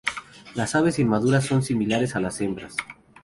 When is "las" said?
0.55-0.73, 2.19-2.41